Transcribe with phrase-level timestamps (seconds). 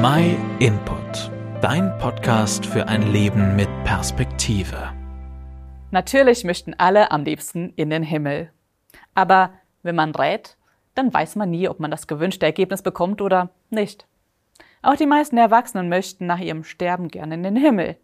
[0.00, 4.92] My Input, dein Podcast für ein Leben mit Perspektive.
[5.90, 8.52] Natürlich möchten alle am liebsten in den Himmel.
[9.16, 10.56] Aber wenn man rät,
[10.94, 14.06] dann weiß man nie, ob man das gewünschte Ergebnis bekommt oder nicht.
[14.82, 17.96] Auch die meisten Erwachsenen möchten nach ihrem Sterben gerne in den Himmel.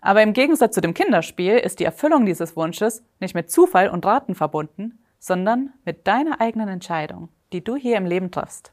[0.00, 4.06] Aber im Gegensatz zu dem Kinderspiel ist die Erfüllung dieses Wunsches nicht mit Zufall und
[4.06, 8.72] Raten verbunden, sondern mit deiner eigenen Entscheidung, die du hier im Leben triffst.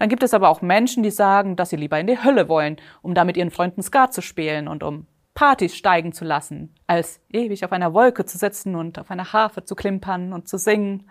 [0.00, 2.76] Dann gibt es aber auch Menschen, die sagen, dass sie lieber in die Hölle wollen,
[3.02, 7.20] um da mit ihren Freunden Skat zu spielen und um Partys steigen zu lassen, als
[7.28, 11.10] ewig auf einer Wolke zu sitzen und auf einer Harfe zu klimpern und zu singen.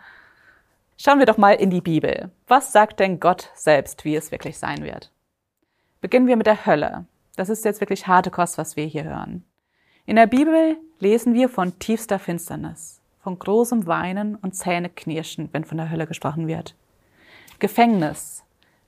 [0.97, 2.31] Schauen wir doch mal in die Bibel.
[2.47, 5.11] Was sagt denn Gott selbst, wie es wirklich sein wird?
[6.01, 7.05] Beginnen wir mit der Hölle.
[7.35, 9.45] Das ist jetzt wirklich harte Kost, was wir hier hören.
[10.07, 15.77] In der Bibel lesen wir von tiefster Finsternis, von großem Weinen und Zähneknirschen, wenn von
[15.77, 16.73] der Hölle gesprochen wird.
[17.59, 18.38] Gefängnis,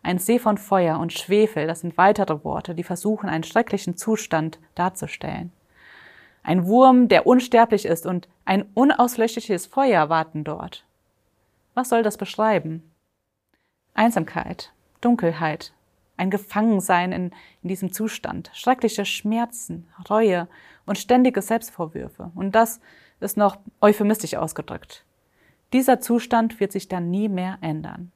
[0.03, 4.59] ein See von Feuer und Schwefel, das sind weitere Worte, die versuchen, einen schrecklichen Zustand
[4.75, 5.51] darzustellen.
[6.43, 10.85] Ein Wurm, der unsterblich ist und ein unauslöschliches Feuer warten dort.
[11.75, 12.91] Was soll das beschreiben?
[13.93, 15.73] Einsamkeit, Dunkelheit,
[16.17, 20.47] ein Gefangensein in, in diesem Zustand, schreckliche Schmerzen, Reue
[20.85, 22.31] und ständige Selbstvorwürfe.
[22.35, 22.79] Und das
[23.19, 25.05] ist noch euphemistisch ausgedrückt.
[25.73, 28.11] Dieser Zustand wird sich dann nie mehr ändern.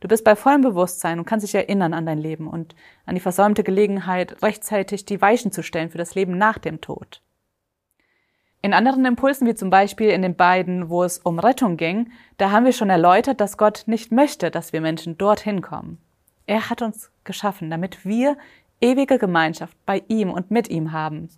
[0.00, 3.20] Du bist bei vollem Bewusstsein und kannst dich erinnern an dein Leben und an die
[3.20, 7.22] versäumte Gelegenheit, rechtzeitig die Weichen zu stellen für das Leben nach dem Tod.
[8.62, 12.50] In anderen Impulsen, wie zum Beispiel in den beiden, wo es um Rettung ging, da
[12.50, 15.98] haben wir schon erläutert, dass Gott nicht möchte, dass wir Menschen dorthin kommen.
[16.46, 18.36] Er hat uns geschaffen, damit wir
[18.80, 21.28] ewige Gemeinschaft bei ihm und mit ihm haben.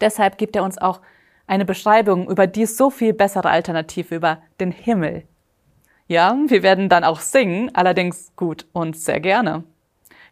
[0.00, 1.00] Deshalb gibt er uns auch
[1.46, 5.24] eine Beschreibung über die so viel bessere Alternative, über den Himmel,
[6.08, 9.62] ja, wir werden dann auch singen, allerdings gut und sehr gerne.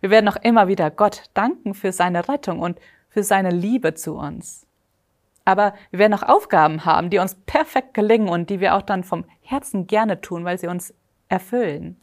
[0.00, 4.16] Wir werden auch immer wieder Gott danken für seine Rettung und für seine Liebe zu
[4.16, 4.66] uns.
[5.44, 9.04] Aber wir werden auch Aufgaben haben, die uns perfekt gelingen und die wir auch dann
[9.04, 10.94] vom Herzen gerne tun, weil sie uns
[11.28, 12.00] erfüllen.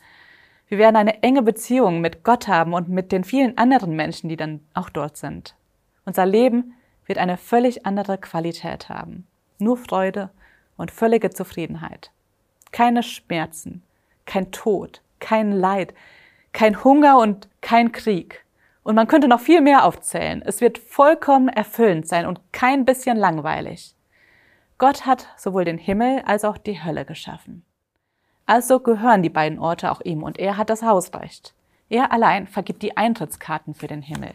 [0.68, 4.38] Wir werden eine enge Beziehung mit Gott haben und mit den vielen anderen Menschen, die
[4.38, 5.56] dann auch dort sind.
[6.06, 9.26] Unser Leben wird eine völlig andere Qualität haben.
[9.58, 10.30] Nur Freude
[10.78, 12.12] und völlige Zufriedenheit
[12.74, 13.84] keine Schmerzen,
[14.26, 15.94] kein Tod, kein Leid,
[16.52, 18.44] kein Hunger und kein Krieg.
[18.84, 20.42] Und man könnte noch viel mehr aufzählen.
[20.46, 23.96] Es wird vollkommen erfüllend sein und kein bisschen langweilig.
[24.78, 27.64] Gott hat sowohl den Himmel als auch die Hölle geschaffen.
[28.46, 31.54] Also gehören die beiden Orte auch ihm und er hat das Hausrecht.
[31.88, 34.34] Er allein vergibt die Eintrittskarten für den Himmel.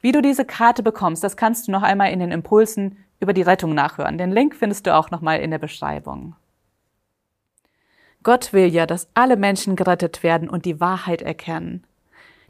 [0.00, 3.42] Wie du diese Karte bekommst, das kannst du noch einmal in den Impulsen über die
[3.42, 4.16] Rettung nachhören.
[4.16, 6.36] Den Link findest du auch noch mal in der Beschreibung.
[8.22, 11.84] Gott will ja, dass alle Menschen gerettet werden und die Wahrheit erkennen.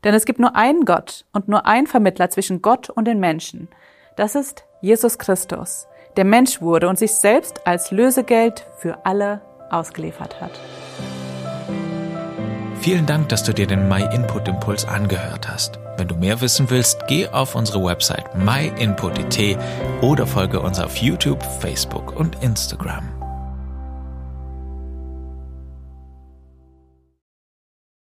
[0.04, 3.69] Denn es gibt nur einen Gott und nur einen Vermittler zwischen Gott und den Menschen.
[4.16, 10.41] Das ist Jesus Christus, der Mensch wurde und sich selbst als Lösegeld für alle ausgeliefert
[10.41, 10.53] hat.
[12.81, 15.81] Vielen Dank, dass du dir den My Input Impuls angehört hast.
[15.97, 19.59] Wenn du mehr wissen willst, geh auf unsere Website myinput.it
[20.03, 23.16] oder folge uns auf YouTube, Facebook und Instagram.